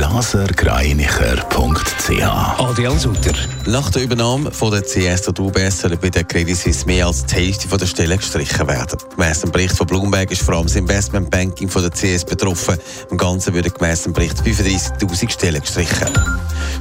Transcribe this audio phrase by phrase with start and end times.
[0.00, 3.34] blasergreinicher.ch Adrian Sutter.
[3.66, 7.26] Nach der Übernahme von der CS und UBS sollen bei der Credit Suisse mehr als
[7.26, 8.98] die Hälfte der Stellen gestrichen werden.
[9.14, 12.78] Gemäss dem Bericht von Bloomberg ist vor allem das Investmentbanking von der CS betroffen.
[13.10, 16.08] Im Ganzen würden gemäss dem Bericht 35.000 Stellen gestrichen.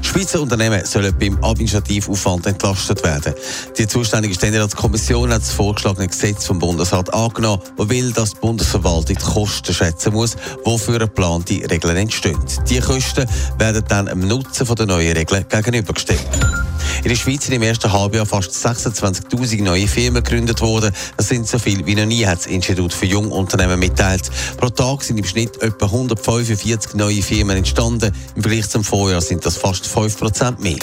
[0.09, 3.35] Schweizer Unternehmen sollen beim Administrativaufwand entlastet werden.
[3.77, 9.15] Die zuständige Ständeratskommission hat das vorgeschlagene Gesetz vom Bundesrat angenommen, das will, dass die Bundesverwaltung
[9.15, 10.35] die Kosten schätzen muss,
[10.65, 12.39] wofür geplante Regeln entstehen.
[12.67, 13.27] Die Kosten
[13.59, 16.27] werden dann dem Nutzen der neuen Regeln gegenübergestellt.
[17.03, 20.93] In der Schweiz sind im ersten Halbjahr fast 26.000 neue Firmen gegründet worden.
[21.15, 24.29] Das sind so viel wie noch nie, hat das Institut für Jungunternehmen mitteilt.
[24.57, 28.13] Pro Tag sind im Schnitt etwa 145 neue Firmen entstanden.
[28.35, 30.75] Im Vergleich zum Vorjahr sind das fast 5% mehr.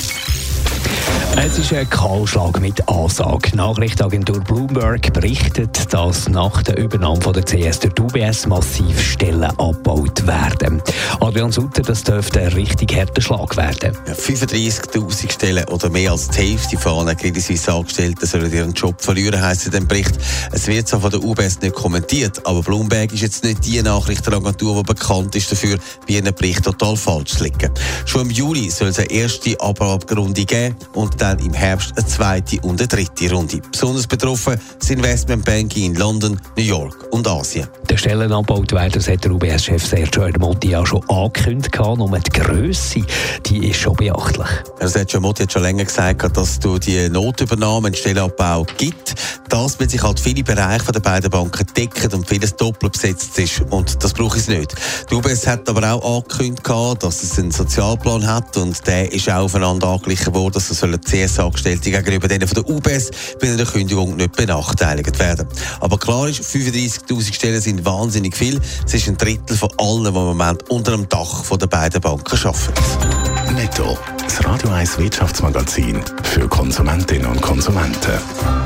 [1.38, 3.54] Es ist ein Kahlschlag mit Ansage.
[3.56, 10.26] Nachrichtenagentur Bloomberg berichtet, dass nach der Übernahme von der CS durch UBS massiv Stellen abgebaut
[10.26, 10.82] werden.
[11.20, 13.96] Adrian Sutter, das dürfte ein richtig harter Schlag werden.
[14.06, 19.00] Ja, 35.000 Stellen oder mehr als die Hälfte von allen Credit Angestellten sollen ihren Job
[19.00, 20.14] verlieren, heisst in dem Bericht.
[20.52, 24.76] Es wird zwar von der UBS nicht kommentiert, aber Bloomberg ist jetzt nicht die Nachrichtenagentur,
[24.76, 27.70] die bekannt ist dafür, wie ein Bericht total falsch liegen.
[28.04, 32.60] Schon im Juli soll es eine erste Abrunde geben und dann im Herbst eine zweite
[32.62, 33.60] und eine dritte Runde.
[33.70, 37.68] Besonders betroffen das Investmentbanking in London, New York und Asien.
[37.88, 41.78] Der Stellenabbau werden, das hat der UBS-Chef Sergio Ermotti ja schon angekündigt.
[41.78, 43.02] Nur die Grösse,
[43.46, 44.48] die ist schon beachtlich.
[44.80, 49.14] Sergio Ermotti hat schon länger gesagt, dass es durch die Notübernahme einen Stellenabbau gibt.
[49.48, 53.62] Das, weil sich halt viele Bereiche der beiden Banken decken und vieles doppelt besetzt ist.
[53.70, 54.74] Und das brauche ich nicht.
[55.10, 56.66] Die UBS hat aber auch angekündigt,
[57.02, 61.90] dass es einen Sozialplan hat und der ist auch aufeinander angeglichen worden, dass es CS-Angestellte
[61.90, 65.46] gegenüber denen von der UBS bei einer Kündigung nicht benachteiligt werden.
[65.80, 68.60] Aber klar ist, 35.000 Stellen sind wahnsinnig viel.
[68.84, 72.38] Es ist ein Drittel von allen, die im Moment unter dem Dach der beiden Banken
[72.38, 73.54] arbeiten.
[73.54, 78.65] Netto, das Radio 1 Wirtschaftsmagazin für Konsumentinnen und Konsumenten.